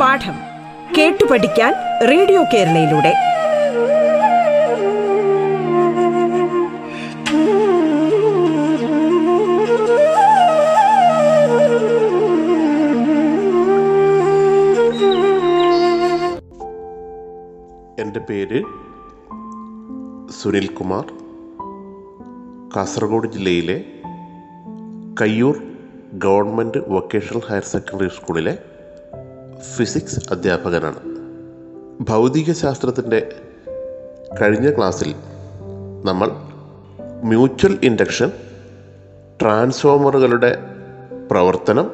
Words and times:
പാഠം 0.00 0.36
കേട്ടു 0.98 1.24
പഠിക്കാൻ 1.24 1.74
റേഡിയോ 2.08 2.44
കേരളയിലൂടെ. 2.54 3.14
എന്റെ 18.02 18.20
പേര് 18.20 18.62
സുനിൽ 20.32 20.66
കുമാർ 20.66 21.17
കാസർഗോഡ് 22.78 23.32
ജില്ലയിലെ 23.32 23.84
Kayyur 25.20 25.62
government 26.12 26.78
vocational 26.88 27.40
higher 27.48 27.64
secondary 27.64 28.08
സ്കൂളിലെ 28.08 28.58
ഫിസിക്സ് 29.76 30.20
അധ്യാപകനാണ്. 30.30 30.96
ഭൗതിക 32.00 32.52
ശാസ്ത്രത്തിന്റെ 32.52 33.32
കഴിഞ്ഞ 34.40 34.76
ക്ലാസ്സിൽ 34.76 35.14
നമ്മൾ 36.04 36.30
മ്യൂച്വൽ 37.24 37.78
ഇൻഡക്ഷൻ 37.82 38.32
ട്രാൻസ്ഫോമറുകളുടെ 39.42 40.58
പ്രവർത്തനം 41.30 41.90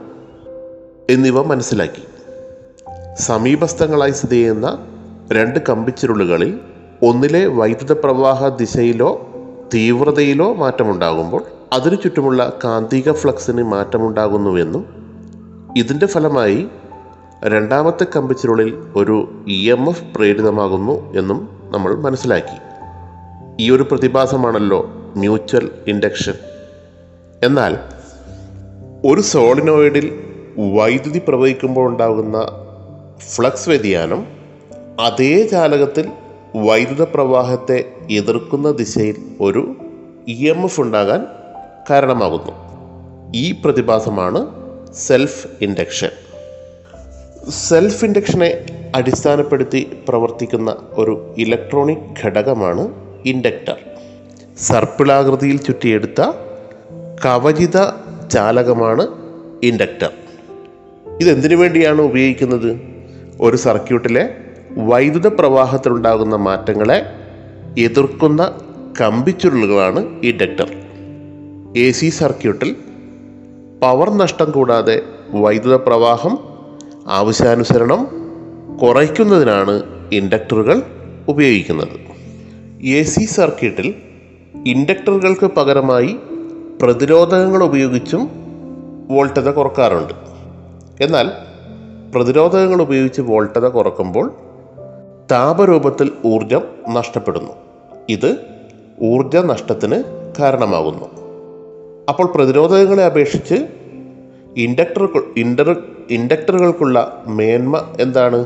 എന്നിവ 1.10 1.42
മനസ്സിലാക്കി. 1.42 2.05
സമീപസ്ഥങ്ങളായി 3.14 4.10
സ്ഥിതി 4.10 4.34
ചെയ്യുന്ന 4.34 4.78
രണ്ട് 5.32 5.58
കമ്പിച്ചുരുളുകളിൽ 5.69 6.60
ഒന്നിലെ 7.02 7.46
വൈദ്യുത 7.46 7.92
പ്രവാഹ 7.92 8.48
ദിശയിലോ 8.48 9.33
തീവ്രതയിലോ 9.74 10.54
മാറ്റമുണ്ടാകുമ്പോൾ 10.54 11.45
അതിനു 11.72 11.95
ചുറ്റുമുള്ള 11.95 12.59
കാന്തിക 12.64 13.12
ഫ്ലക്സിന് 13.12 13.62
മാറ്റമുണ്ടാകുന്നുവെന്നും 13.62 15.05
ഇതിന്റെ 15.77 16.06
ഫലമായി 16.06 16.66
രണ്ടാമത്തെ 17.44 18.06
കമ്പിച്ചുരുളിൽ 18.16 18.75
ഒരു 18.97 19.44
ഇ 19.48 19.70
എം 19.70 19.88
എഫ് 19.88 20.05
പ്രേരിതമാകുന്നു 20.14 21.14
എന്നും 21.14 21.48
നമ്മൾ 21.70 21.94
മനസ്സിലാക്കി. 21.94 22.56
ഈ 23.61 23.70
ഒരു 23.70 23.83
പ്രതിഭാസമാണല്ലോ 23.83 24.86
മ്യൂച്വൽ 25.16 25.70
ഇൻഡക്ഷൻ. 25.86 26.34
എന്നാൽ 27.42 27.78
ഒരു 29.05 29.20
സോളിനോയിഡിൽ 29.20 30.20
വൈദ്യുതി 30.75 31.22
പ്രവഹിക്കുമ്പോൾ 31.28 31.88
ഉണ്ടാകുന്ന 31.88 32.48
ഫ്ലക്സ് 33.36 33.69
വ്യതിയാനം 33.69 34.27
അതേ 35.00 35.47
ചാലകത്തിൽ 35.47 36.10
വൈദ്യുത 36.56 37.02
പ്രവാഹത്തെ 37.02 37.84
എതിർക്കുന്ന 38.10 38.70
ദിശയിൽ 38.70 39.16
ഒരു 39.41 39.77
ഇ 40.28 40.48
എം 40.48 40.64
എഫ് 40.64 40.80
ഉണ്ടാകാൻ 40.80 41.27
കാരണമാകുന്നു. 41.91 42.52
ഈ 43.34 43.52
പ്രതിഭാസമാണ് 43.52 44.47
സെൽഫ് 44.94 45.47
ഇൻഡക്ഷൻ 45.62 46.08
സെൽഫ് 47.50 48.05
ഇൻഡക്ഷനെ 48.05 48.66
അടിസ്ഥാനപ്പെടുത്തി 48.94 49.86
പ്രവർത്തിക്കുന്ന 50.08 50.77
ഒരു 50.92 51.34
ഇലക്ട്രോണിക് 51.38 52.22
ഘടകമാണ് 52.22 52.94
ഇൻഡക്ടർ 53.25 53.77
സർപ്പിളാകൃതിയിൽ 54.58 55.56
ചുറ്റിയെടുത്ത 55.56 56.22
കവചിത 57.25 57.78
ചാലകമാണ് 58.28 59.06
ഇൻഡക്ടർ 59.62 60.12
ഇതെന്തിനു 61.20 61.55
വേണ്ടിയാണ് 61.55 62.00
ഉപയോഗിക്കുന്നത്? 62.00 62.80
ഒരു 63.41 63.56
സർക്യൂട്ടിലെ 63.56 64.44
വൈദ്യുത 64.78 65.27
പ്രവാഹത്തിലുണ്ടാകുന്ന 65.27 66.36
മാറ്റങ്ങളെ 66.36 67.06
എതിർക്കുന്ന 67.78 68.53
കമ്പിച്ചുരുളുകളാണ് 69.00 70.20
ഇൻഡക്ടർ. 70.22 70.70
എ 71.77 71.91
സി 71.91 72.08
സർക്യൂട്ടിൽ 72.08 72.77
പവർ 73.83 74.11
നഷ്ടം 74.11 74.50
കൂടാതെ 74.50 75.03
വൈദ്യുത 75.31 75.75
പ്രവാഹം 75.75 76.39
ആവശ്യാനുസരണം 77.06 78.09
കുറയ്ക്കുന്നതിനാണ് 78.82 79.82
ഇൻഡക്ടറുകൾ 80.12 80.82
ഉപയോഗിക്കുന്നത്. 81.28 81.97
എ 82.84 83.03
സി 83.03 83.25
സർക്യൂട്ടിൽ 83.25 83.94
ഇൻഡക്ടറുകൾക്ക് 84.66 85.47
പകരമായി 85.47 86.16
പ്രതിരോധകങ്ങൾ 86.82 87.65
ഉപയോഗിച്ചും 87.65 88.31
വോൾട്ടത 89.10 89.50
കുറക്കാറുണ്ട്. 89.50 90.12
എന്നാൽ 91.00 91.31
പ്രതിരോധകങ്ങൾ 92.15 92.82
ഉപയോഗിച്ച് 92.82 93.21
വോൾട്ടത 93.21 93.69
കുറക്കുമ്പോൾ 93.69 94.32
താപരൂപത്തിൽ 95.30 96.12
ഊർജം 96.26 96.60
നഷ്ടപ്പെടുന്നു. 96.88 97.52
ഇത് 98.08 98.36
ഊർജ 99.02 99.36
നഷ്ടത്തിന് 99.36 100.02
കാരണമാകുന്നു. 100.38 101.04
അപ്പോൾ 102.08 102.26
പ്രതിരോധങ്ങളെ 102.26 103.04
അപേക്ഷിച്ച് 103.04 103.54
ഇൻഡക്ടർ 104.56 105.08
ഇൻഡർ 105.36 105.82
ഇൻഡക്ടറുകൾക്കുള്ള 106.10 107.24
മേന്മ 107.26 107.96
എന്താണ്? 108.00 108.36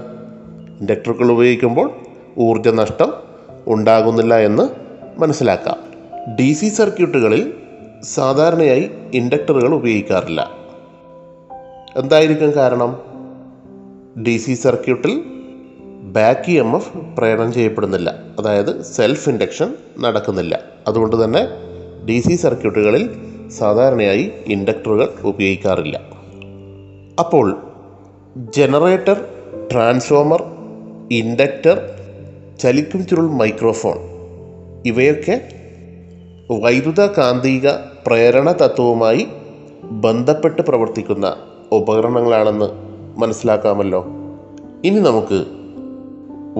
ഇൻഡക്ടറുകൾ 0.81 1.33
ഉപയോഗിക്കുമ്പോൾ 1.33 1.91
ഊർജ 2.39 2.69
നഷ്ടം 2.69 3.13
ഉണ്ടാകുന്നില്ല 3.67 4.39
എന്ന് 4.39 4.69
മനസ്സിലാക്കാം. 5.21 5.77
ഡി 6.35 6.53
സി 6.53 6.69
സർക്യൂട്ടുകളിൽ 6.69 7.55
സാധാരണയായി 8.03 8.91
ഇൻഡക്ടറുകൾ 9.15 9.75
ഉപയോഗിക്കാറില്ല. 9.75 10.51
എന്തായിരിക്കും 11.97 12.53
കാരണം? 12.57 12.99
ഡി 14.23 14.37
സി 14.37 14.55
സർക്യൂട്ടിൽ 14.55 15.38
ബാക്ക് 16.13 16.51
ഇ 16.51 16.59
എം 16.59 16.77
എഫ് 16.77 16.97
പ്രേരണം 17.19 17.53
ചെയ്യപ്പെടുന്നില്ല. 17.53 18.15
അതായത് 18.39 18.83
സെൽഫ് 18.83 19.29
ഇൻഡക്ഷൻ 19.29 19.75
നടക്കുന്നില്ല. 20.01 20.61
അതുകൊണ്ട് 20.89 21.25
തന്നെ 21.25 21.49
ഡി 22.07 22.21
സി 22.21 22.37
സർക്യൂട്ടുകളിൽ 22.37 23.11
സാധാരണയായി 23.49 24.33
ഇൻഡക്ടറുകൾ 24.47 25.09
ഉപയോഗിക്കാറില്ല. 25.25 26.01
അപ്പോൾ 27.19 27.57
ജനറേറ്റർ 28.37 29.25
ട്രാൻസ്ഫോമർ 29.73 30.45
ഇൻഡക്ടർ 31.11 31.91
ചലിക്കും 32.61 33.07
ചുരുൾ 33.07 33.29
മൈക്രോഫോൺ 33.31 33.97
ഇവയൊക്കെ 34.87 35.49
വൈദ്യുത 36.51 37.07
കാന്തിക 37.07 37.69
പ്രേരണ 38.07 38.53
തത്വവുമായി 38.53 39.29
ബന്ധപ്പെട്ട് 39.83 40.63
പ്രവർത്തിക്കുന്ന 40.63 41.37
ഉപകരണങ്ങളാണെന്ന് 41.73 42.69
മനസ്സിലാക്കാമല്ലോ. 43.21 44.07
ഇനി 44.85 45.01
നമുക്ക് 45.01 45.58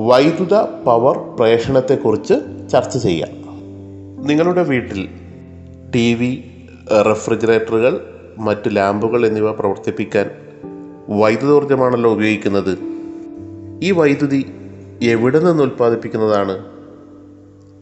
വൈദ്യുത 0.07 0.55
പവർ 0.85 1.19
പ്രേഷണത്തെക്കുറിച്ച് 1.19 2.35
ചർച്ച 2.73 2.99
ചെയ്യാം. 2.99 3.31
നിങ്ങളുടെ 4.27 4.63
വീട്ടിൽ 4.63 5.09
ടി 5.95 6.15
വി 6.15 6.45
റെഫ്രിജറേറ്ററുകൾ 7.09 8.07
മറ്റ് 8.39 8.77
ലാമ്പുകൾ 8.77 9.27
എന്നിവ 9.27 9.53
പ്രവർത്തിപ്പിക്കാൻ 9.53 10.31
വൈദ്യുതോർജമാണല്ലോ 11.09 12.13
ഉപയോഗിക്കുന്നത്. 12.13 12.79
ഈ 13.83 13.91
വൈദ്യുതി 13.91 14.55
എവിടെ 15.03 15.39
നിന്ന് 15.39 15.63
ഉൽപ്പാദിപ്പിക്കുന്നതാണ്? 15.63 16.65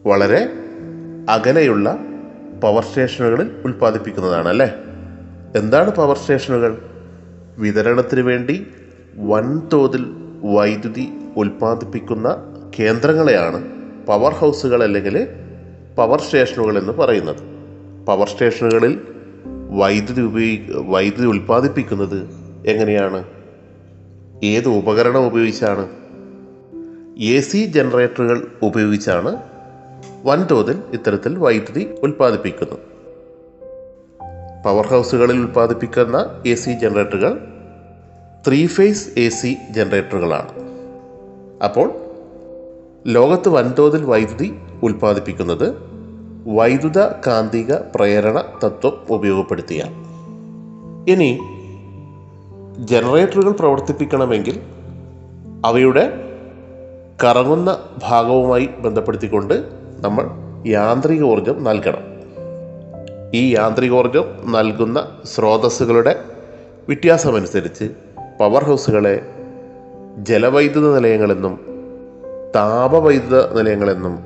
വളരെ 0.06 0.48
അകലെയുള്ള 1.28 1.98
പവർ 2.62 2.82
സ്റ്റേഷനുകളിൽ 2.82 3.50
ഉൽപ്പാദിപ്പിക്കുന്നതാണ് 3.64 4.48
അല്ലേ? 4.48 4.72
എന്താണ് 5.56 5.90
പവർ 5.90 6.16
സ്റ്റേഷനുകൾ? 6.16 6.82
വിതരണത്തിന് 7.58 8.20
വേണ്ടി 8.20 8.66
വൻതോതിൽ 9.16 10.06
വൈദ്യുതി 10.44 11.08
ഉൽപ്പാദിപ്പിക്കുന്ന 11.36 12.36
കേന്ദ്രങ്ങളെയാണ് 12.78 13.64
പവർ 14.06 14.32
ഹൗസുകൾ 14.32 14.82
അല്ലെങ്കിൽ 14.82 15.26
പവർ 15.98 16.20
സ്റ്റേഷനുകൾ 16.20 16.78
എന്ന് 16.78 16.92
പറയുന്നത്. 16.92 17.36
പവർ 18.06 18.28
സ്റ്റേഷനുകളിൽ 18.28 19.00
വൈദ്യുതി 19.70 20.20
ഉപയോഗി 20.20 20.72
വൈദ്യുതി 20.86 21.26
ഉൽപ്പാദിപ്പിക്കുന്നത് 21.26 22.28
എങ്ങനെയാണ്? 22.66 23.24
ഏത് 24.44 24.68
ഉപകരണം 24.68 25.26
ഉപയോഗിച്ചാണ്? 25.26 25.88
എ 27.22 27.40
സി 27.40 27.66
ജനറേറ്ററുകൾ 27.66 28.46
ഉപയോഗിച്ചാണ് 28.62 29.36
വൻതോതിൽ 30.24 30.78
ഇത്തരത്തിൽ 30.92 31.38
വൈദ്യുതി 31.38 31.94
ഉൽപ്പാദിപ്പിക്കുന്നത്. 32.02 32.78
പവർ 34.64 34.86
ഹൗസുകളിൽ 34.86 35.36
ഉൽപ്പാദിപ്പിക്കുന്ന 35.36 36.42
എ 36.46 36.54
സി 36.54 36.70
ജനറേറ്ററുകൾ 36.70 37.40
ത്രീ 38.48 38.66
ഫേസ് 38.66 39.18
എ 39.18 39.28
സി 39.28 39.56
ജനറേറ്ററുകളാണ് 39.70 40.65
അപ്പോൾ 41.64 41.92
ലോകത്ത് 43.06 43.48
വൻതോതിൽ 43.48 44.04
വൈദ്യുതി 44.04 44.54
ഉൽപ്പാദിപ്പിക്കുന്നത് 44.82 45.86
വൈദ്യുത 46.46 47.06
കാന്തിക 47.26 47.74
പ്രേരണ 47.74 48.44
തത്വം 48.64 48.92
ഉപയോഗപ്പെടുത്തിയാണ് 49.10 49.94
ഇനി 51.10 51.38
ജനറേറ്ററുകൾ 52.78 53.52
പ്രവർത്തിപ്പിക്കണമെങ്കിൽ 53.52 54.60
അവയുടെ 55.64 56.26
കറങ്ങുന്ന 57.24 57.78
ഭാഗവുമായി 58.02 58.68
ബന്ധപ്പെടുത്തിക്കൊണ്ട് 58.78 59.54
നമ്മൾ 60.00 60.26
യാന്ത്രിക 60.66 61.22
ഊർജം 61.22 61.64
നൽകണം. 61.64 62.16
ഈ 63.34 63.54
യാന്ത്രിക 63.54 63.56
യാന്ത്രികോർജം 63.56 64.24
നൽകുന്ന 64.50 65.08
സ്രോതസ്സുകളുടെ 65.24 66.24
വ്യത്യാസമനുസരിച്ച് 66.88 67.90
പവർ 68.38 68.64
ഹൗസുകളെ 68.64 69.35
ജലവൈദ്യുത 70.16 70.94
നിലയങ്ങളെന്നും 70.94 71.60
താപവൈദ്യുത 72.54 73.54
നിലയങ്ങളെന്നും 73.54 74.18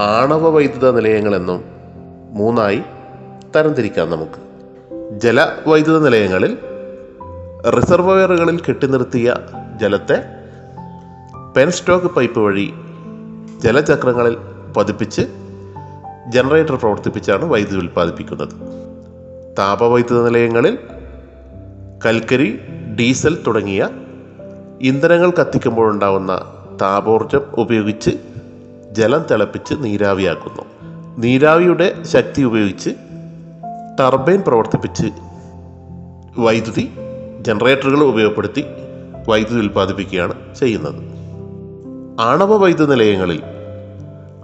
ആണവ 0.00 0.50
വൈദ്യുത 0.50 0.90
നിലയങ്ങളെന്നും 0.90 1.64
മൂന്നായി 2.30 2.82
തരംതിരിക്കാം 3.56 4.10
നമുക്ക്. 4.10 4.40
ജലവൈദ്യുത 5.20 5.98
നിലയങ്ങളിൽ 5.98 6.58
റിസർവയറുകളിൽ 7.70 8.60
കെട്ടിനിർത്തിയ 8.60 9.34
ജലത്തെ 9.76 10.24
പെൻസ്റ്റോക്ക് 11.56 12.06
പൈപ്പ് 12.06 12.40
വഴി 12.40 12.72
ജലചക്രങ്ങളിൽ 13.58 14.36
പതിപ്പിച്ച് 14.76 15.22
ജനറേറ്റർ 16.28 16.76
പ്രവർത്തിപ്പിച്ചാണ് 16.76 17.44
വൈദ്യുതി 17.44 17.76
ഉൽപ്പാദിപ്പിക്കുന്നത്. 17.76 18.50
താപവൈദ്യുത 19.58 20.24
നിലയങ്ങളിൽ 20.24 20.78
കൽക്കരി 22.06 22.58
ഡീസൽ 22.98 23.42
തുടങ്ങിയ 23.46 23.88
ഇന്ധനങ്ങൾ 24.82 25.30
കത്തിക്കുമ്പോഴുണ്ടാവുന്ന 25.30 26.52
താപോർജം 26.82 27.40
ഉപയോഗിച്ച് 27.54 28.10
ജലം 28.92 29.24
തിളപ്പിച്ച് 29.30 29.74
നീരാവിയാക്കുന്നു. 29.78 30.62
നീരാവിയുടെ 31.18 32.02
ശക്തി 32.02 32.42
ഉപയോഗിച്ച് 32.42 32.90
ടർബൈൻ 34.00 34.42
പ്രവർത്തിപ്പിച്ച് 34.46 35.06
വൈദ്യുതി 36.38 36.90
ജനറേറ്ററുകൾ 37.40 38.04
ഉപയോഗപ്പെടുത്തി 38.04 38.64
വൈദ്യുതി 39.28 39.58
ഉൽപ്പാദിപ്പിക്കുകയാണ് 39.58 40.34
ചെയ്യുന്നത്. 40.58 41.02
ആണവ 42.20 42.56
വൈദ്യുത 42.56 42.88
നിലയങ്ങളിൽ 42.88 43.42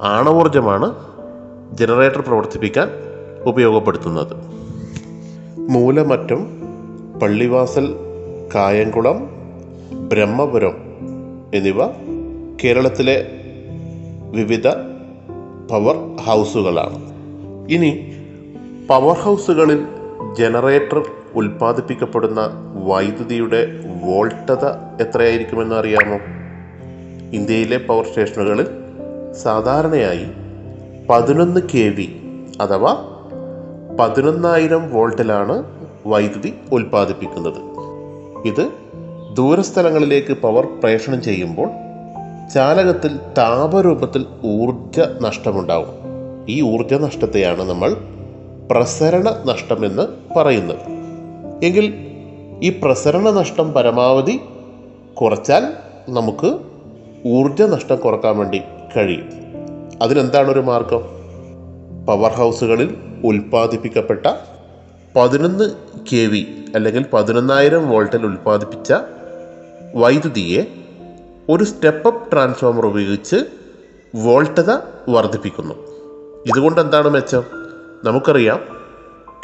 ആണവോർജമാണ് 0.02 0.94
ജനറേറ്റർ 1.72 2.20
പ്രവർത്തിപ്പിക്കാൻ 2.20 2.90
ഉപയോഗപ്പെടുത്തുന്നത്. 3.44 4.36
മൂലമറ്റം 5.58 6.46
പള്ളിവാസൽ 7.20 7.94
കായംകുളം 8.54 9.33
ബ്രഹ്മപുരം 10.14 10.72
എന്നിവ 11.54 11.86
കേരളത്തിലെ 12.64 13.26
വിവിധ 14.30 14.68
പവർ 15.70 16.16
ഹൗസുകളാണ് 16.16 16.98
ഇനി 17.72 18.12
പവർ 18.90 19.16
ഹൗസുകളിൽ 19.16 19.84
ജനറേറ്റർ 20.38 21.02
ഉൽപ്പാദിപ്പിക്കപ്പെടുന്ന 21.34 22.40
വൈദ്യുതിയുടെ 22.84 23.66
വോൾട്ടത 24.04 24.64
എത്രയായിരിക്കുമെന്ന് 25.00 25.74
അറിയാമോ? 25.74 26.18
ഇന്ത്യയിലെ 27.32 27.76
പവർ 27.76 28.04
സ്റ്റേഷനുകളിൽ 28.06 28.66
സാധാരണയായി 29.32 30.26
പതിനൊന്ന് 31.10 31.60
കെ 31.74 31.88
വി 31.88 32.16
അഥവാ 32.60 32.96
പതിനൊന്നായിരം 34.00 34.92
വോൾട്ടിലാണ് 34.92 35.64
വൈദ്യുതി 36.06 36.54
ഉൽപ്പാദിപ്പിക്കുന്നത്. 36.72 37.60
ഇത് 38.46 38.83
ദൂരസ്ഥലങ്ങളിലേക്ക് 39.34 40.32
പവർ 40.32 40.66
പ്രേഷണം 40.66 41.22
ചെയ്യുമ്പോൾ 41.22 41.68
ചാലകത്തിൽ 42.54 43.18
താപരൂപത്തിൽ 43.38 44.26
ഊർജ 44.44 45.00
നഷ്ടമുണ്ടാവും. 45.20 45.88
ഈ 46.48 46.62
ഊർജ 46.62 46.94
നഷ്ടത്തെയാണ് 46.94 47.62
നമ്മൾ 47.62 47.96
പ്രസരണ 48.70 49.42
നഷ്ടമെന്ന് 49.46 50.02
പറയുന്നത്. 50.36 50.78
എങ്കിൽ 51.64 51.94
ഈ 52.62 52.80
പ്രസരണ 52.82 53.30
നഷ്ടം 53.30 53.72
പരമാവധി 53.72 54.40
കുറച്ചാൽ 55.14 55.72
നമുക്ക് 56.08 56.58
ഊർജ 57.26 57.62
നഷ്ടം 57.62 57.96
കുറയ്ക്കാൻ 57.96 58.38
വേണ്ടി 58.38 58.60
കഴിയും. 58.96 59.28
അതിനെന്താണ് 60.02 60.50
ഒരു 60.50 60.60
മാർഗം? 60.60 61.02
പവർ 62.06 62.30
ഹൗസുകളിൽ 62.30 62.96
ഉൽപ്പാദിപ്പിക്കപ്പെട്ട 63.24 64.26
പതിനൊന്ന് 65.16 65.70
കെ 66.12 66.26
വി 66.26 66.46
അല്ലെങ്കിൽ 66.74 67.06
പതിനൊന്നായിരം 67.12 67.90
വോൾട്ടിൽ 67.90 68.26
ഉൽപ്പാദിപ്പിച്ച 68.26 68.92
വൈദ്യുതിയെ 69.94 70.64
ഒരു 71.48 71.64
സ്റ്റെപ്പ് 71.64 72.08
അപ്പ് 72.08 72.32
ട്രാൻസ്ഫോമർ 72.32 72.86
ഉപയോഗിച്ച് 72.86 73.36
വോൾട്ടത 74.14 74.70
വർദ്ധിപ്പിക്കുന്നു. 75.08 75.74
ഇതുകൊണ്ട് 76.46 76.80
എന്താണ് 76.80 77.10
മെച്ചം? 77.10 77.42
നമുക്കറിയാം 78.04 78.60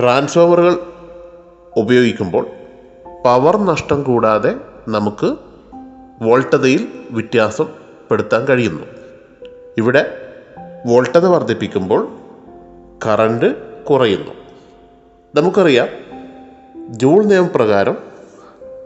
ട്രാൻസ്ഫോമറുകൾ 0.00 0.81
ഉപയോഗിക്കുമ്പോൾ 1.76 2.47
പവർ 3.25 3.56
നഷ്ടം 3.56 4.02
കൂടാതെ 4.02 4.55
നമുക്ക് 4.88 5.37
വോൾട്ടതയിൽ 6.23 6.88
വ്യത്യാസം 7.11 7.69
പെടുത്താൻ 8.11 8.44
കഴിയുന്നു. 8.44 8.82
ഇവിടെ 9.79 10.32
വോൾട്ടത 10.87 11.26
വർദ്ധിപ്പിക്കുമ്പോൾ 11.26 12.08
കറണ്ട് 13.06 13.56
കുറയുന്നു. 13.85 14.32
നമുക്കറിയാം 15.35 15.88
ജൂൾ 16.88 17.25
നിയമപ്രകാരം 17.25 17.96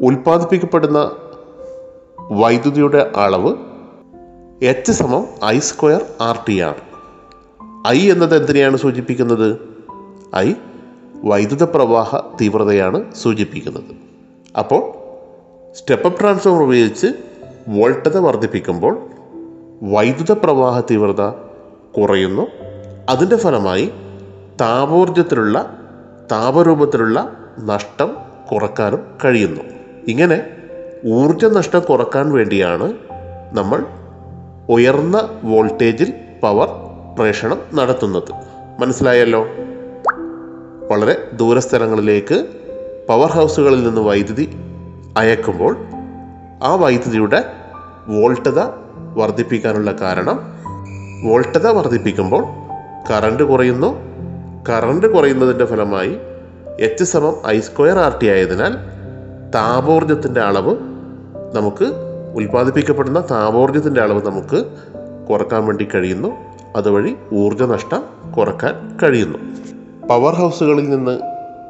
ഉൽപ്പാദിപ്പിക്കപ്പെടുന്ന 0.00 1.16
വൈദ്യുതിയുടെ 2.32 3.12
അളവ് 3.16 3.56
എച്ച് 4.62 4.92
സമം 4.92 5.26
ഐ 5.44 5.58
സ്ക്വയർ 5.58 6.04
ആർ 6.20 6.38
ടി 6.48 6.60
ആണ്. 6.60 6.74
ഐ 7.88 8.10
എന്നത് 8.10 8.36
എന്തിനെയാണ് 8.36 8.76
സൂചിപ്പിക്കുന്നത്? 8.76 9.56
ഐ 10.36 10.54
വൈദ്യുത 11.24 11.62
പ്രവാഹ 11.62 12.16
തീവ്രതയാണ് 12.40 13.14
സൂചിപ്പിക്കുന്നത്. 13.14 13.84
അപ്പോൾ 14.58 14.92
സ്റ്റെപ്പ് 15.72 16.06
അപ്പ് 16.06 16.20
ട്രാൻസ്ഫോമർ 16.20 16.62
ഉപയോഗിച്ച് 16.62 17.06
വോൾട്ടത 17.68 18.18
വർദ്ധിപ്പിക്കുമ്പോൾ 18.18 18.98
വൈദ്യുത 19.82 20.32
പ്രവാഹ 20.32 20.80
തീവ്രത 20.80 21.30
കുറയുന്നു. 21.98 22.46
അതിന്റെ 23.08 23.36
ഫലമായി 23.36 23.92
താപോർജത്തിലുള്ള 24.60 25.78
താപരൂപത്തിലുള്ള 26.32 27.32
നഷ്ടം 27.60 28.16
കുറക്കാനും 28.52 29.00
കഴിയുന്നു. 29.24 29.60
ഇങ്ങനെ 30.08 30.46
ഊർജ 31.06 31.44
നഷ്ടം 31.44 31.80
കുറയ്ക്കാൻ 31.80 32.32
വേണ്ടിയാണ് 32.32 32.92
നമ്മൾ 33.52 33.84
ഉയർന്ന 34.68 35.28
വോൾട്ടേജിൽ 35.44 36.12
പവർ 36.42 36.68
പ്രേഷണം 37.18 37.60
നടത്തുന്നത്. 37.74 38.32
മനസ്സിലായല്ലോ? 38.78 39.46
വളരെ 40.90 41.28
ദൂരസ്ഥലങ്ങളിലേക്ക് 41.32 42.46
പവർ 43.08 43.30
ഹൗസുകളിൽ 43.30 43.84
നിന്ന് 43.84 44.00
വൈദ്യുതി 44.00 44.56
അയക്കുമ്പോൾ 45.16 45.76
ആ 46.62 46.74
വൈദ്യുതിയുടെ 46.74 47.44
വോൾട്ടത 48.08 48.58
വർദ്ധിപ്പിക്കാനുള്ള 49.16 49.90
കാരണം 49.90 50.40
വോൾട്ടത 51.24 51.66
വർദ്ധിപ്പിക്കുമ്പോൾ 51.66 52.44
കറണ്ട് 53.10 53.42
കുറയുന്നു. 53.42 53.96
കറണ്ട് 54.68 55.06
കുറയുന്നതിന്റെ 55.06 55.64
ഫലമായി 55.64 56.16
എച്ച് 56.80 57.04
സമം 57.04 57.36
ഐ 57.46 57.60
സ്ക്വയർ 57.60 57.98
ആർ 57.98 58.18
ടി 58.22 58.26
ആയതിനാൽ 58.26 58.74
താപോർജത്തിന്റെ 59.54 60.40
അളവ് 60.40 60.93
നമുക്ക് 61.54 61.92
ഉൽപ്പാദിപ്പിക്കപ്പെടുന്ന 62.34 63.24
താപോർജത്തിന്റെ 63.30 64.00
അളവ് 64.00 64.26
നമുക്ക് 64.26 64.64
കുറയ്ക്കാൻ 65.30 65.66
വേണ്ടി 65.66 65.88
കഴിയുന്നു. 65.94 66.32
അതുവഴി 66.76 67.16
ഊർജനഷ്ടം 67.34 67.74
നഷ്ടം 67.74 68.32
കുറയ്ക്കാൻ 68.32 68.98
കഴിയുന്നു. 69.02 69.38
പവർ 70.06 70.34
ഹൗസുകളിൽ 70.34 70.90
നിന്ന് 70.90 71.18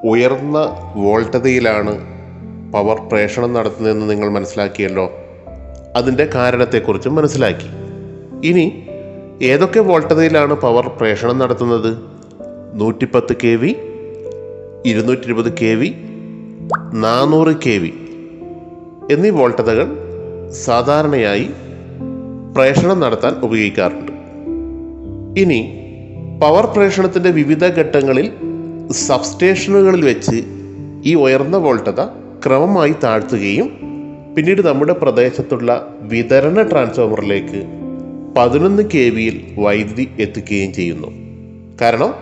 ഉയർന്ന 0.04 0.58
വോൾട്ടതയിലാണ് 0.96 2.14
പവർ 2.72 2.96
പ്രേഷണം 3.08 3.52
നടത്തുന്നതെന്ന് 3.52 4.10
നിങ്ങൾ 4.10 4.28
മനസ്സിലാക്കിയല്ലോ. 4.28 5.12
അതിന്റെ 5.96 6.24
കാരണത്തെക്കുറിച്ചും 6.34 7.14
മനസ്സിലാക്കി. 7.14 7.66
ഇനി 8.44 8.86
ഏതൊക്കെ 9.42 9.80
വോൾട്ടതയിലാണ് 9.80 10.54
പവർ 10.54 10.88
പ്രേഷണം 10.88 11.38
നടത്തുന്നത്? 11.38 11.96
നൂറ്റിപ്പത്ത് 12.74 13.36
കെ 13.44 13.48
വി 13.48 13.76
ഇരുന്നൂറ്റി 14.86 15.24
ഇരുപത് 15.24 15.52
കെ 15.62 15.74
വി 15.74 15.94
നാനൂറ് 16.92 17.56
കെ 17.66 17.78
വി. 17.78 17.94
എന്നീ 19.10 19.30
വോൾട്ടതകൾ 19.30 19.96
സാധാരണയായി 20.50 21.50
പ്രേഷണം 22.56 23.00
നടത്താൻ 23.00 23.34
ഉപയോഗിക്കാറുണ്ട്. 23.42 24.12
ഇനി 25.40 25.78
പവർ 26.42 26.66
പ്രേഷണത്തിന്റെ 26.66 27.30
വിവിധ 27.30 27.64
ഘട്ടങ്ങളിൽ 27.64 28.32
സബ്സ്റ്റേഷനുകളിൽ 28.90 30.04
വെച്ച് 30.04 30.44
ഈ 31.04 31.14
ഉയർന്ന 31.14 31.56
വോൾട്ടത 31.56 32.04
ക്രമമായി 32.46 32.94
താഴ്ത്തുകയും 33.04 33.70
പിന്നീട് 34.36 34.66
നമ്മുടെ 34.66 34.92
പ്രദേശത്തുള്ള 34.92 35.94
വിതരണ 36.02 36.62
ട്രാൻസ്ഫോമറിലേക്ക് 36.62 37.64
പതിനൊന്ന് 38.36 38.82
കെ 38.94 39.08
വിയിൽ 39.08 39.54
വൈദ്യുതി 39.58 40.08
എത്തിക്കുകയും 40.18 40.72
ചെയ്യുന്നു. 40.72 41.08
കാരണം 41.80 42.14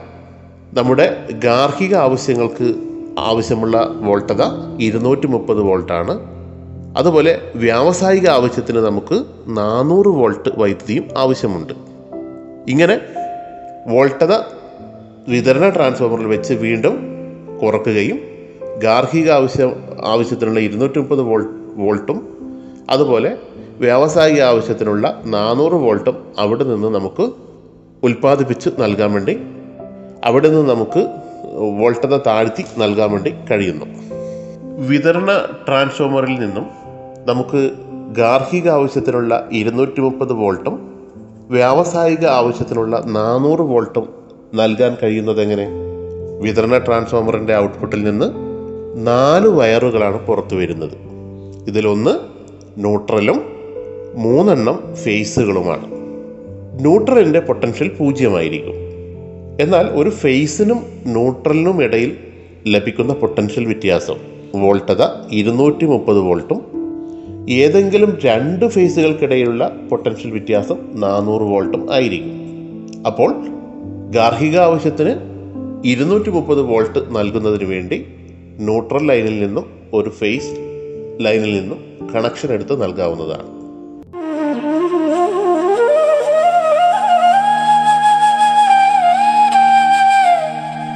നമ്മുടെ 0.75 1.29
ഗാർഹിക 1.31 1.95
ആവശ്യങ്ങൾക്ക് 1.95 2.75
ആവശ്യമുള്ള 3.19 3.91
വോൾട്ടത 4.01 4.43
ഇരുന്നൂറ്റി 4.81 5.27
മുപ്പത് 5.27 5.61
വോൾട്ടാണ്. 5.61 6.42
അതുപോലെ 6.97 7.41
വ്യാവസായിക 7.55 8.29
ആവശ്യത്തിന് 8.29 8.79
നമുക്ക് 8.79 9.25
നാനൂറ് 9.47 10.09
വോൾട്ട് 10.09 10.49
വൈദ്യുതിയും 10.59 11.09
ആവശ്യമുണ്ട്. 11.19 11.73
ഇങ്ങനെ 12.69 13.01
വോൾട്ടത 13.87 14.33
വിതരണ 15.29 15.69
ട്രാൻസ്ഫോമറിൽ 15.69 16.27
വെച്ച് 16.27 16.55
വീണ്ടും 16.55 16.99
കുറക്കുകയും 17.63 18.21
ഗാർഹിക 18.79 19.31
ആവശ്യം 19.31 19.75
ആവശ്യത്തിനുള്ള 20.07 20.61
ഇരുന്നൂറ്റി 20.61 20.99
മുപ്പത് 20.99 21.21
വോൾട്ട് 21.21 21.81
വോൾട്ടും 21.81 22.19
അതുപോലെ 22.91 23.39
വ്യാവസായിക 23.79 24.43
ആവശ്യത്തിനുള്ള 24.43 25.23
നാനൂറ് 25.25 25.73
വോൾട്ടും 25.73 26.33
അവിടെ 26.39 26.65
നിന്ന് 26.65 26.89
നമുക്ക് 26.89 27.33
ഉൽപ്പാദിപ്പിച്ച് 28.03 28.71
നൽകാൻ 28.79 29.13
വേണ്ടി 29.13 29.39
അവിടെ 30.25 30.49
നിന്ന് 30.49 30.71
നമുക്ക് 30.71 31.07
വോൾട്ടത 31.53 32.17
താഴ്ത്തി 32.17 32.65
നൽകാൻ 32.79 33.11
വേണ്ടി 33.11 33.35
കഴിയുന്നു. 33.51 33.85
വിതരണ 34.87 35.47
ട്രാൻസ്ഫോമറിൽ 35.69 36.41
നിന്നും 36.41 36.82
നമുക്ക് 37.27 37.71
ഗാർഹിക 38.13 38.69
ആവശ്യത്തിനുള്ള 38.69 39.49
ഇരുന്നൂറ്റി 39.53 40.01
മുപ്പത് 40.01 40.33
വോൾട്ടും 40.33 40.95
വ്യാവസായിക 41.51 42.27
ആവശ്യത്തിനുള്ള 42.27 43.03
നാനൂറ് 43.07 43.61
വോൾട്ടും 43.61 44.09
നൽകാൻ 44.55 44.97
കഴിയുന്നത് 45.03 45.43
എങ്ങനെ? 45.43 45.69
വിതരണ 46.41 46.79
ട്രാൻസ്ഫോമറിന്റെ 46.79 47.57
ഔട്ട്പുട്ടിൽ 47.57 48.05
നിന്ന് 48.05 48.33
നാല് 49.07 49.49
വയറുകളാണ് 49.49 50.27
പുറത്തു 50.27 50.57
വരുന്നത്. 50.57 50.93
ഇതിലൊന്ന് 51.69 52.11
ന്യൂട്രലും 52.81 53.43
മൂന്നെണ്ണം 54.15 54.83
ഫേസുകളുമാണ്. 54.95 55.87
ന്യൂട്രലിന്റെ 56.81 57.41
പൊട്ടൻഷ്യൽ 57.41 57.89
പൂജ്യമായിരിക്കും. 57.89 58.75
എന്നാൽ 59.61 59.87
ഒരു 59.87 60.11
ഫേസിനും 60.11 60.87
ന്യൂട്രലിനും 61.07 61.83
ഇടയിൽ 61.83 62.17
ലഭിക്കുന്ന 62.67 63.13
പൊട്ടൻഷ്യൽ 63.13 63.65
വ്യത്യാസം 63.65 64.33
വോൾട്ടത 64.55 65.03
ഇരുന്നൂറ്റി 65.31 65.85
മുപ്പത് 65.85 66.19
വോൾട്ടും 66.19 66.72
ഏതെങ്കിലും 67.51 68.19
രണ്ട് 68.25 68.67
ഫേസുകൾക്കിടയിലുള്ള 68.67 69.69
പൊട്ടൻഷ്യൽ 69.69 70.31
വ്യത്യാസം 70.31 71.01
നാനൂറ് 71.01 71.43
വോൾട്ടും 71.43 71.93
ആയിരിക്കും. 71.93 72.33
അപ്പോൾ 73.07 73.35
ഗാർഹിക 74.11 74.59
ആവശ്യത്തിന് 74.59 75.11
ഇരുന്നൂറ്റി 75.85 76.31
മുപ്പത് 76.31 76.63
വോൾട്ട് 76.63 77.17
നൽകുന്നതിന് 77.17 77.65
വേണ്ടി 77.65 78.07
ന്യൂട്രൽ 78.61 79.07
ലൈനിൽ 79.07 79.41
നിന്നും 79.41 79.91
ഒരു 79.95 80.11
ഫേസ് 80.11 80.57
ലൈനിൽ 81.21 81.61
നിന്നും 81.61 82.11
കണക്ഷൻ 82.15 82.53
എടുത്ത് 82.53 82.83
നൽകാവുന്നതാണ്. 82.83 83.63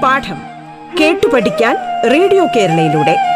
പാഠം 0.03 0.39
കേട്ടു 1.01 1.27
പഠിക്കാൻ 1.27 1.77
റേഡിയോ 2.13 2.47
കേരളയിലൂടെ. 2.57 3.36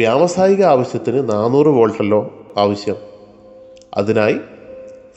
വ്യാവസായിക 0.00 0.64
ആവശ്യത്തിന് 0.64 1.30
നാനൂറ് 1.30 1.66
വോൾട്ടല്ലോ 1.66 2.32
ആവശ്യം. 2.56 2.96
അതിനായി 3.96 4.36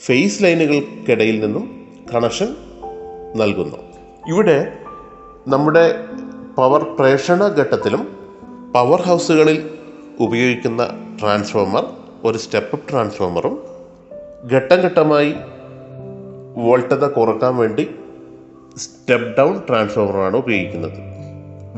ഫേസ് 0.00 0.42
ലൈനുകൾക്കിടയിൽ 0.42 1.40
നിന്നും 1.40 1.86
കണക്ഷൻ 2.14 2.56
നൽകുന്നു. 3.36 3.76
ഇവിടെ 4.28 4.72
നമ്മുടെ 5.48 5.94
പവർ 6.56 6.96
പ്രേഷണ 6.98 7.48
ഘട്ടത്തിലും 7.48 8.16
പവർ 8.74 9.02
ഹൗസുകളിൽ 9.02 9.70
ഉപയോഗിക്കുന്ന 10.20 10.88
ട്രാൻസ്ഫോമർ 11.20 11.86
ഒരു 12.24 12.38
സ്റ്റെപ്പ് 12.38 12.80
ട്രാൻസ്ഫോമറും 12.90 13.64
ഘട്ടം 14.52 14.76
ഘട്ടമായി 14.76 15.34
വോൾട്ടത 16.56 17.04
കുറയ്ക്കാൻ 17.08 17.56
വേണ്ടി 17.56 17.90
സ്റ്റെപ്പ് 18.76 19.36
ഡൗൺ 19.38 19.60
ട്രാൻസ്ഫോമറാണ് 19.68 20.36
ഉപയോഗിക്കുന്നത്. 20.36 20.98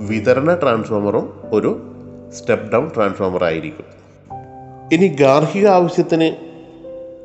വിതരണ 0.09 0.55
ട്രാൻസ്ഫോമറും 0.55 1.43
ഒരു 1.53 1.93
സ്റ്റെപ്പ് 2.33 2.73
ഡൗൺ 2.73 2.91
ട്രാൻസ്ഫോമർ 2.97 3.45
ആയിരിക്കും. 3.45 3.85
ഇനി 4.93 5.09
ഗാർഹിക 5.09 5.67
ആവശ്യത്തിന് 5.67 6.37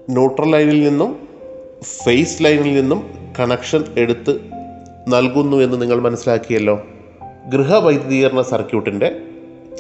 ന്യൂട്രൽ 0.10 0.51
ലൈനിൽ 0.51 0.89
നിന്നും 0.89 1.27
ഫേസ് 1.84 2.43
ലൈനിൽ 2.43 2.74
നിന്നും 2.74 3.10
കണക്ഷൻ 3.39 3.84
എടുത്ത് 3.98 4.39
നൽകുന്നു 5.08 5.58
എന്ന് 5.58 5.81
നിങ്ങൾ 5.81 6.00
മനസ്സിലാക്കിയല്ലോ. 6.00 6.81
ഗൃഹവൈദ്യുതീകരണ 7.50 8.41
സർക്യൂട്ടിന്റെ 8.41 9.20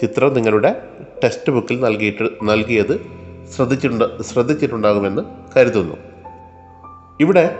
ചിത്രം 0.01 0.33
നിങ്ങളുടെ 0.33 0.81
ടെക്സ്റ്റ് 1.23 1.51
ബുക്കിൽ 1.51 1.79
നൽകിയിട്ട് 1.79 2.29
നൽകിയത് 2.43 3.01
ശ്രദ്ധിച്ചിട്ടുണ്ട് 3.55 4.23
ശ്രദ്ധിച്ചിട്ടുണ്ടാകുമെന്ന് 4.23 5.21
കരുതുന്നു. 5.55 5.95
ഇവിടെ 7.19 7.55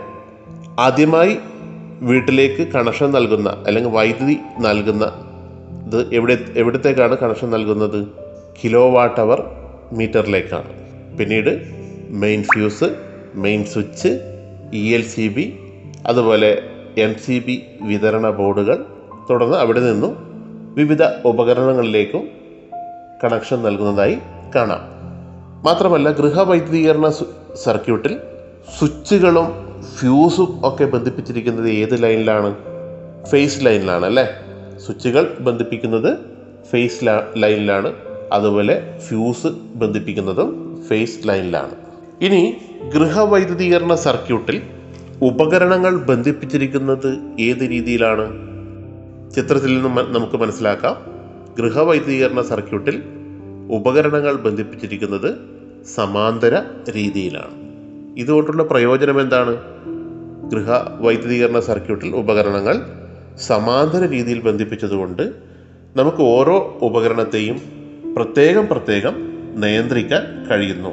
ആദ്യമായി 0.80 1.38
വീട്ടിലേക്ക് 2.00 2.72
കണക്ഷൻ 2.72 3.10
നൽകുന്ന 3.10 3.64
അല്ലെങ്കിൽ 3.66 3.90
വൈദ്യുതി 3.90 4.38
നൽകുന്ന 4.58 5.31
ഇത് 5.86 6.14
എവിടെ 6.14 6.38
എവിടത്തേക്കാണ് 6.56 7.16
കണക്ഷൻ 7.18 7.50
നൽകുന്നത്? 7.50 8.08
കിലോ 8.58 8.90
വാട്ട് 8.90 9.20
അവർ 9.20 9.42
മീറ്ററിലേക്കാണ് 9.92 10.70
പിന്നീട് 11.18 11.62
main 12.10 12.42
fuse 12.42 12.84
main 13.34 13.64
switch 13.64 14.08
E 14.74 14.94
L 14.94 15.02
C 15.02 15.28
B 15.28 15.58
അതുപോലെ 16.06 16.62
എം 16.98 17.14
സി 17.14 17.38
ബി 17.46 17.62
വിതരണ 17.80 18.30
ബോർഡുകൾ. 18.30 18.84
തുടർന്ന് 19.30 19.56
അവിടെ 19.56 19.80
നിന്നും 19.80 20.12
വിവിധ 20.74 21.02
ഉപകരണങ്ങളിലേക്കും 21.02 22.28
കണക്ഷൻ 23.24 23.62
നൽകുന്നതായി 23.62 24.18
കാണാം. 24.54 24.82
മാത്രമല്ല 25.62 26.10
ഗൃഹവൈദ്യുതീകരണ 26.10 27.08
സർക്യൂട്ടിൽ 27.54 28.18
സ്വിച്ചുകളും 28.78 29.46
ഫ്യൂസും 29.98 30.60
ഒക്കെ 30.64 30.84
ബന്ധിപ്പിച്ചിരിക്കുന്നത് 30.84 31.68
ഏത് 31.70 32.02
ലൈനിലാണ് 32.02 32.56
ഫേസ് 33.26 33.66
ലൈനിലാണ് 33.66 34.06
അല്ലേ? 34.06 34.26
സ്വിച്ചുകൾ 34.86 35.38
ബന്ധിപ്പിക്കുന്നത് 35.40 36.18
ഫേസ് 36.70 37.04
ലൈനിലാണ് 37.36 37.92
അതുപോലെ 38.32 38.98
ഫ്യൂസ് 38.98 39.46
ബന്ധിപ്പിക്കുന്നതും 39.74 40.78
ഫേസ് 40.88 41.28
ലൈനിലാണ് 41.28 41.74
ഇനി 42.20 42.56
ഗൃഹവൈദ്യുതീകരണ 42.94 43.94
സർക്യൂട്ടിൽ 43.94 44.62
ഉപകരണങ്ങൾ 45.22 45.96
ബന്ധിപ്പിച്ചിരിക്കുന്നത് 45.96 47.18
ഏത് 47.40 47.70
രീതിയിലാണ്? 47.70 48.26
ചിത്രത്തിൽ 49.32 49.82
നിന്ന് 49.82 50.14
നമുക്ക് 50.14 50.36
മനസ്സിലാക്കാം. 50.36 50.96
ഗൃഹവൈദ്യുതീകരണ 51.56 52.40
സർക്യൂട്ടിൽ 52.40 53.02
ഉപകരണങ്ങൾ 53.70 54.36
ബന്ധിപ്പിച്ചിരിക്കുന്നത് 54.36 55.38
സമാന്തര 55.94 56.58
രീതിയിലാണ്. 56.90 57.54
ഇതുകൊണ്ടുള്ള 58.18 58.62
പ്രയോജനം 58.62 59.20
എന്താണ്? 59.20 59.54
ഗൃഹ 60.50 60.70
വൈദ്യുതീകരണ 61.00 61.58
സർക്യൂട്ടിൽ 61.58 62.16
ഉപകരണങ്ങൾ 62.16 63.01
സമാന്തര 63.38 64.08
രീതിയിൽ 64.08 64.40
ബന്ധിപ്പിച്ചതുകൊണ്ട് 64.40 65.32
നമുക്ക് 65.96 66.22
ഓരോ 66.22 66.78
ഉപകരണത്തെയും 66.82 67.62
പ്രത്യേകം 68.16 68.66
പ്രത്യേകം 68.66 69.14
നിയന്ത്രിക്കാൻ 69.60 70.48
കഴിയുന്നു. 70.50 70.90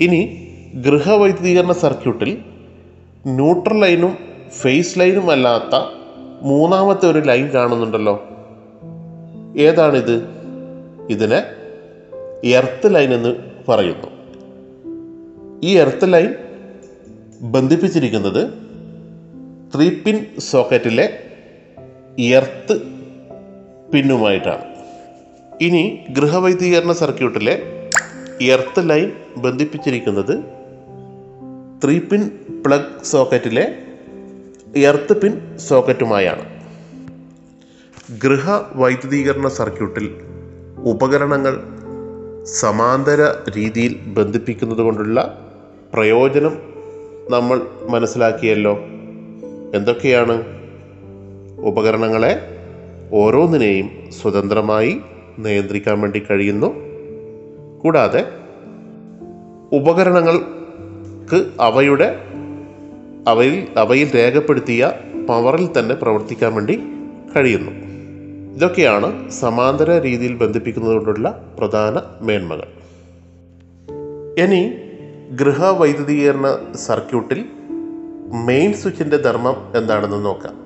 ഇനി 0.00 0.48
ഗൃഹവൈദ്യുതീകരണ 0.74 1.72
സർക്യൂട്ടിൽ 1.72 2.38
ന്യൂട്രൽ 3.26 3.80
ലൈനും 3.80 4.18
ഫേസ് 4.60 4.98
ലൈനും 4.98 5.30
അല്ലാത്ത 5.30 5.80
മൂന്നാമത്തെ 6.42 7.10
ഒരു 7.10 7.18
ലൈൻ 7.18 7.48
കാണുന്നുണ്ടല്ലോ. 7.48 8.24
ഏതാണിത്? 9.56 10.28
ഇതിനെ 11.10 11.42
എർത്ത് 12.44 12.94
ലൈൻ 12.94 13.14
എന്ന് 13.14 13.36
പറയുന്നു. 13.68 14.06
ഈ 15.62 15.76
എർത്ത് 15.76 16.12
ലൈൻ 16.12 16.34
ബന്ധിപ്പിച്ചിരിക്കുന്നത് 17.40 18.50
ത്രീ 19.74 19.88
പിൻ 19.88 20.26
സോക്കറ്റിലെ 20.38 21.29
എർത്ത് 22.28 22.78
പിന്നുമായിട്ടാണ്. 23.92 24.64
ഇനി 25.60 25.98
ഗൃഹവൈദ്യീകരണ 26.10 26.92
സർക്യൂട്ടിലെ 26.92 27.62
എർത്ത് 28.42 28.90
ലൈൻ 28.90 29.12
ബന്ധിപ്പിച്ചിരിക്കുന്നത് 29.36 30.44
ത്രീ 31.84 31.98
പിൻ 31.98 32.30
പ്ലഗ് 32.66 33.04
സോക്കറ്റിലെ 33.04 33.74
എർത്ത് 34.76 35.20
പിൻ 35.20 35.56
സോക്കറ്റുമായാണ്. 35.56 36.60
ഗൃഹ 38.22 38.50
വൈദ്യുതീകരണ 38.74 39.48
സർക്യൂട്ടിൽ 39.48 40.14
ഉപകരണങ്ങൾ 40.78 41.62
സമാന്തര 42.44 43.30
രീതിയിൽ 43.56 43.98
ബന്ധിപ്പിക്കുന്നത് 43.98 44.78
കൊണ്ടുള്ള 44.78 45.48
പ്രയോജനം 45.94 46.58
നമ്മൾ 47.30 47.66
മനസ്സിലാക്കിയല്ലോ. 47.88 48.78
എന്തൊക്കെയാണ്? 49.74 50.59
ഉപകരണങ്ങളെ 51.64 52.40
ഓരോന്നിനെയും 53.12 53.90
സ്വതന്ത്രമായി 54.22 55.00
നിയന്ത്രിക്കാൻ 55.38 56.00
വേണ്ടി 56.00 56.22
കഴിയുന്നു. 56.30 56.74
കൂടാതെ 57.80 58.26
ഉപകരണങ്ങൾക്ക് 59.72 61.50
അവയുടെ 61.60 62.16
അവയിൽ 63.28 63.66
അവയിൽ 63.76 64.14
രേഖപ്പെടുത്തിയ 64.14 64.92
പവറിൽ 65.28 65.78
തന്നെ 65.78 65.94
പ്രവർത്തിക്കാൻ 65.94 66.54
വേണ്ടി 66.54 66.80
കഴിയുന്നു. 67.36 67.70
ഇതൊക്കെയാണ് 68.56 69.30
സമാന്തര 69.30 70.02
രീതിയിൽ 70.02 70.36
ബന്ധിപ്പിക്കുന്നതുകൊണ്ടുള്ള 70.36 71.54
പ്രധാന 71.58 72.24
മേന്മകൾ. 72.24 72.66
ഇനി 74.38 74.74
ഗൃഹവൈദ്യുതീകരണ 75.30 76.72
സർക്യൂട്ടിൽ 76.74 77.44
മെയിൻ 78.46 78.72
സ്വിച്ചിന്റെ 78.72 79.16
ധർമ്മം 79.16 79.72
എന്താണെന്ന് 79.76 80.24
നോക്കാം. 80.24 80.59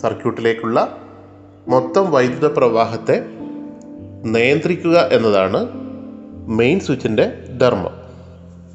സർക്യൂട്ടിലേക്കുള്ള 0.00 0.96
മൊത്തം 1.68 2.12
വൈദ്യുത 2.12 2.52
പ്രവാഹത്തെ 2.52 3.26
നിയന്ത്രിക്കുക 4.24 4.98
എന്നതാണ് 4.98 5.66
മെയിൻ 6.48 6.80
സ്വിച്ചിന്റെ 6.80 7.32
ധർമ്മം. 7.60 7.90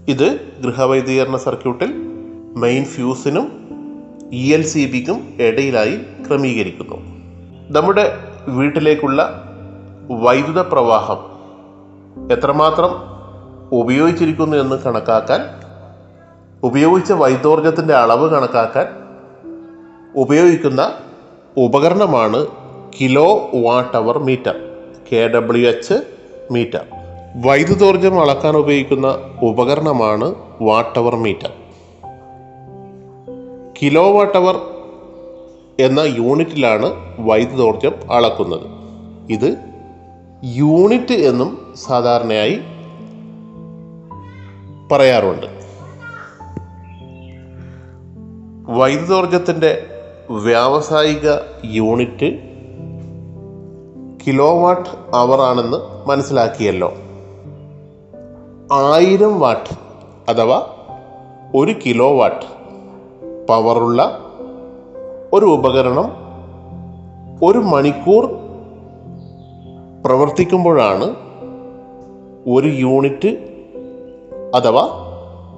ഇത് 0.07 0.39
ഗൃഹവൈദ്യീകരണ 0.63 1.35
സർക്യൂട്ടിൽ 1.35 1.93
മെയിൻ 2.55 2.85
ഫ്യൂസിനും 2.85 3.51
ഇ 4.33 4.53
എൽ 4.53 4.61
സി 4.61 4.91
ബിക്കും 4.91 5.33
ഇടയിലായി 5.39 5.97
ക്രമീകരിക്കുന്നു. 6.27 6.95
നമ്മുടെ 7.71 8.17
വീട്ടിലേക്കുള്ള 8.47 9.47
വൈദ്യുത 10.11 10.59
പ്രവാഹം 10.59 11.17
എത്രമാത്രം 12.31 12.89
ഉപയോഗിച്ചിരിക്കുന്നു 13.71 14.57
എന്ന് 14.57 14.75
കണക്കാക്കാൻ 14.75 15.41
ഉപയോഗിച്ച 16.63 17.11
വൈദ്യോർജത്തിന്റെ 17.11 17.93
അളവ് 17.93 18.29
കണക്കാക്കാൻ 18.29 18.85
ഉപയോഗിക്കുന്ന 20.15 21.00
ഉപകരണമാണ് 21.57 22.45
kilo 23.01 23.49
watt 23.53 23.97
hour 23.97 24.17
meter 24.17 24.55
K 25.11 25.27
W 25.27 25.69
H 25.69 25.93
meter. 26.51 26.85
വൈദ്യുതോർജം 27.45 28.21
അളക്കാൻ 28.21 28.57
ഉപയോഗിക്കുന്ന 28.57 29.15
ഉപകരണമാണ് 29.41 30.35
watt 30.61 30.99
hour 30.99 31.15
meter. 31.15 31.51
Kilo 33.81 34.11
watt 34.11 34.37
hour 34.37 34.55
എന്ന 35.79 35.99
യൂണിറ്റിലാണ് 35.99 36.89
വൈദ്യുതോർജം 37.19 37.91
അളക്കുന്നത്. 38.11 38.67
ഇത് 39.29 39.57
യൂണിറ്റ് 40.43 41.13
എന്നും 41.13 41.73
സാധാരണയായി 41.75 42.59
പറയാറുണ്ട്. 44.91 45.45
വൈദ്യുതോർജത്തിന്റെ 48.71 49.87
വ്യാവസായിക 50.31 51.29
യൂണിറ്റ് 51.65 52.39
കിലോവാട്ട് 54.27 54.89
അവർ 55.15 55.41
ആണെന്ന് 55.41 56.09
മനസ്സിലാക്കിയല്ലോ. 56.09 56.93
ആയിരം 58.71 59.39
വാട്ട് 59.39 59.69
അഥവാ 60.29 60.67
ഒരു 61.55 61.75
കിലോ 61.85 62.15
വാട്ട് 62.15 62.45
പവറുള്ള 63.47 64.19
ഒരു 65.33 65.45
ഉപകരണം 65.45 66.11
ഒരു 67.43 67.57
മണിക്കൂർ 67.57 68.25
പ്രവർത്തിക്കുമ്പോഴാണ് 70.05 71.15
ഒരു 72.49 72.67
യൂണിറ്റ് 72.67 73.37
അഥവാ 74.55 74.89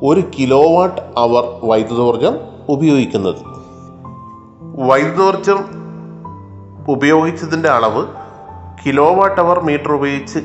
ഒരു 0.04 0.24
കിലോ 0.40 0.76
വാട്ട് 0.76 1.02
അവർ 1.18 1.44
വൈദ്യുതോർജം 1.64 2.38
ഉപയോഗിക്കുന്നത്. 2.70 3.63
വൈദ്യുതോർജം 4.76 5.66
ഉപയോഗിച്ചതിന്റെ 6.88 7.70
അളവ് 7.70 8.08
കിലോ 8.86 9.16
വാട്ട് 9.16 9.42
അവർ 9.42 9.60
മീറ്റർ 9.60 9.92
ഉപയോഗിച്ച് 9.92 10.40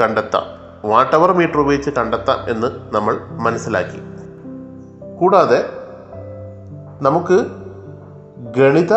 കണ്ടെത്താം. 0.00 0.42
വാട്ട് 0.90 1.16
അവർ 1.16 1.32
മീറ്റർ 1.32 1.58
ഉപയോഗിച്ച് 1.60 1.90
കണ്ടെത്താം 1.90 2.50
എന്ന് 2.50 2.66
നമ്മൾ 2.94 3.20
മനസ്സിലാക്കി. 3.30 4.00
കൂടാതെ 5.20 5.64
നമുക്ക് 7.02 7.46
ഗണിത 8.56 8.92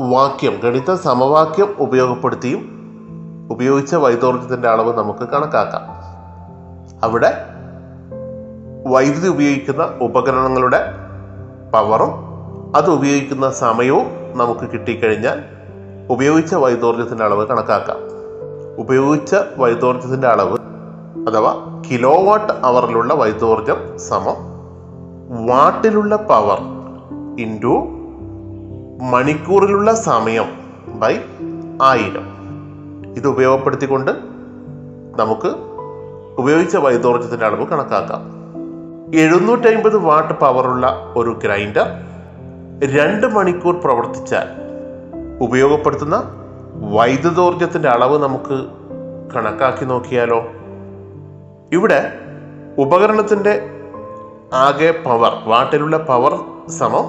വാക്യം 0.00 0.60
ഗണിത 0.64 0.94
സമവാക്യം 0.94 1.76
ഉപയോഗപ്പെടുത്തിയും 1.78 2.76
ഉപയോഗിച്ച 3.50 3.94
വൈദ്യോർജത്തിന്റെ 3.94 4.68
അളവ് 4.68 4.98
നമുക്ക് 4.98 5.28
കണക്കാക്കാം. 5.28 5.82
അവിടെ 7.04 7.32
വൈദ്യുതി 8.86 9.28
ഉപയോഗിക്കുന്ന 9.28 9.90
ഉപകരണങ്ങളുടെ 10.00 10.92
പവറും 11.72 12.25
അത് 12.74 12.90
ഉപയോഗിക്കുന്ന 12.90 13.50
സമയവും 13.50 14.06
നമുക്ക് 14.38 14.72
കിട്ടിക്കഴിഞ്ഞാൽ 14.72 15.42
ഉപയോഗിച്ച 16.10 16.54
വൈദ്യോർജത്തിന്റെ 16.54 17.24
അളവ് 17.24 17.46
കണക്കാക്കാം. 17.46 17.96
ഉപയോഗിച്ച 18.78 19.36
വൈദ്യോർജത്തിന്റെ 19.56 20.26
അളവ് 20.26 20.58
അഥവാ 21.28 21.82
കിലോ 21.90 22.24
വാട്ട് 22.24 22.52
അവറിലുള്ള 22.52 23.14
വൈദ്യോർജം 23.14 23.98
സമം 23.98 24.56
വാട്ടിലുള്ള 25.46 26.16
പവർ 26.16 26.58
ഇന്റു 27.38 27.88
മണിക്കൂറിലുള്ള 29.10 29.94
സമയം 29.94 30.44
ബൈ 30.86 31.16
ആയിരം. 31.82 32.36
ഇത് 33.16 33.28
ഉപയോഗപ്പെടുത്തിക്കൊണ്ട് 33.28 34.10
നമുക്ക് 35.20 35.54
ഉപയോഗിച്ച 36.38 36.76
വൈദ്യോർജത്തിന്റെ 36.76 37.46
അളവ് 37.46 37.66
കണക്കാക്കാം. 37.66 38.36
എഴുന്നൂറ്റി 39.14 39.74
അമ്പത് 39.74 39.96
വാട്ട് 39.96 40.34
പവറുള്ള 40.34 41.12
ഒരു 41.16 41.38
ഗ്രൈൻഡർ 41.44 41.86
രണ്ട് 42.84 43.26
മണിക്കൂർ 43.26 43.80
പ്രവർത്തിച്ചാൽ 43.80 44.46
ഉപയോഗപ്പെടുത്തുന്ന 45.40 46.30
വൈദ്യുതോർജത്തിന്റെ 46.74 47.88
അളവ് 47.88 48.22
നമുക്ക് 48.22 48.66
കണക്കാക്കി 49.34 49.84
നോക്കിയാലോ? 49.84 50.46
ഇവിടെ 51.72 52.12
ഉപകരണത്തിന്റെ 52.78 53.70
ആകെ 54.52 55.02
പവർ 55.06 55.32
വാട്ടിലുള്ള 55.44 55.98
പവർ 55.98 56.38
സമം 56.70 57.04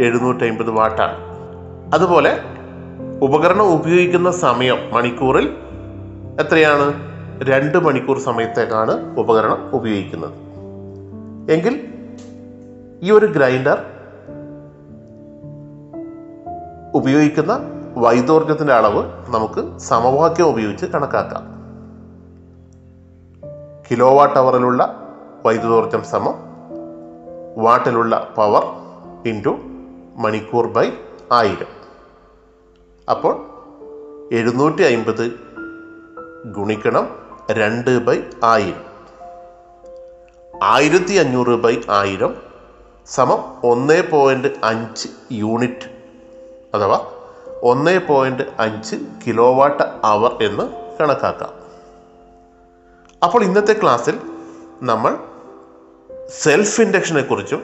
എഴുന്നൂറ്റി 0.00 0.48
അമ്പത് 0.48 0.70
വാട്ടാണ്. 0.70 1.18
അതുപോലെ 1.94 2.38
ഉപകരണം 3.22 3.74
ഉപയോഗിക്കുന്ന 3.74 4.30
സമയം 4.30 4.76
മണിക്കൂറിൽ 4.92 5.56
എത്രയാണ്? 6.40 6.94
രണ്ട് 7.42 7.78
മണിക്കൂർ 7.78 8.18
സമയത്തേക്കാണ് 8.18 9.18
ഉപകരണം 9.18 9.70
ഉപയോഗിക്കുന്നത്. 9.72 10.32
എങ്കിൽ 11.52 11.80
ഈ 13.02 13.10
ഒരു 13.10 13.26
ഗ്രൈൻഡർ 13.26 13.82
ഉപയോഗിക്കുന്ന 16.94 17.60
വൈദ്യോർജത്തിന്റെ 17.96 18.72
അളവ് 18.72 19.04
നമുക്ക് 19.26 19.78
സമവാക്യം 19.78 20.46
ഉപയോഗിച്ച് 20.46 20.86
കണക്കാക്കാം. 20.86 21.52
കിലോ 23.90 24.14
വാട്ട് 24.14 24.38
അവറിലുള്ള 24.38 25.08
വൈദ്യുതോർജം 25.46 26.04
സമം 26.04 26.34
വാട്ടിലുള്ള 27.56 28.34
പവർ 28.36 28.64
ഇന്റു 29.28 29.56
മണിക്കൂർ 30.16 30.66
ബൈ 30.66 30.90
ആയിരം. 31.32 31.66
അപ്പോൾ 33.10 33.46
എഴുന്നൂറ്റി 34.32 34.82
അമ്പത് 34.82 35.32
ഗുണിക്കണം 36.46 37.08
രണ്ട് 37.50 38.04
ബൈ 38.04 38.20
ആയിരം. 38.44 38.92
ആയിരത്തി 40.62 41.14
അഞ്ഞൂറ് 41.14 41.60
ബൈ 41.60 41.76
ആയിരം 41.90 42.36
സമം 43.06 43.70
ഒന്ന് 43.70 44.10
പോയിന്റ് 44.10 44.48
അഞ്ച് 44.64 45.08
യൂണിറ്റ് 45.32 46.01
അഥവാ 46.74 47.00
ഒന്ന് 47.62 48.00
പോയിന്റ് 48.08 48.42
അഞ്ച് 48.58 48.96
കിലോ 49.26 49.54
വാട്ട് 49.54 49.82
അവർ 50.04 50.42
എന്ന് 50.42 50.64
കണക്കാക്കാം. 51.00 51.50
അപ്പോൾ 53.24 53.44
ഇന്നത്തെ 53.44 53.80
ക്ലാസ്സിൽ 53.82 54.18
നമ്മൾ 54.82 55.18
സെൽഫ് 56.28 56.80
ഇൻഡക്ഷനെ 56.80 57.22
കുറിച്ചും 57.22 57.62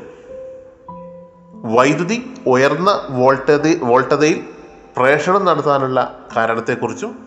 വൈദ്യുതി 1.55 2.35
ഉയർന്ന 2.47 3.07
വോൾട്ടത 3.11 3.85
വോൾട്ടതയിൽ 3.85 4.45
പ്രേഷണം 4.97 5.45
നടത്താനുള്ള 5.45 6.27
കാരണത്തെക്കുറിച്ചും 6.37 7.19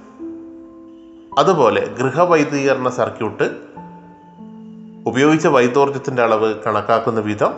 അതുപോലെ 1.37 1.85
ഗൃഹവൈദ്യുതീകരണ 1.87 2.89
സർക്യൂട്ട് 2.89 3.51
ഉപയോഗിച്ച 5.07 5.47
വൈദ്യോർജത്തിന്റെ 5.47 6.23
അളവ് 6.23 6.55
കണക്കാക്കുന്ന 6.67 7.19
വിധം 7.19 7.53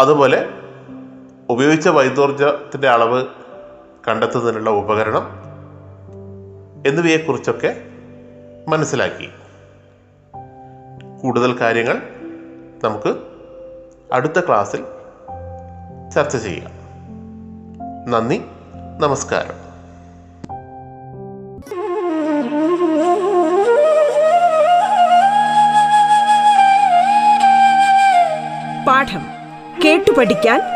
അതുപോലെ 0.00 0.65
ഉപയോഗിച്ച 1.50 1.88
വൈദ്യോർജത്തിന്റെ 1.88 2.88
അളവ് 2.88 3.26
കണ്ടെത്തുന്നതിനുള്ള 4.08 4.70
ഉപകരണം 4.70 5.28
എന്നിവയെക്കുറിച്ചൊക്കെ 6.86 7.76
മനസ്സിലാക്കി. 8.68 9.28
കൂടുതൽ 11.22 11.60
കാര്യങ്ങൾ 11.60 12.02
നമുക്ക് 12.84 13.16
അടുത്ത 14.12 14.40
ക്ലാസ്സിൽ 14.40 14.84
ചർച്ച 16.14 16.36
ചെയ്യാം. 16.36 16.70
നന്ദി 18.10 18.42
നമസ്കാരം. 18.98 19.66
പാഠം 28.86 29.26
കേട്ടു 29.84 30.10
പഠിക്കാൻ 30.10 30.75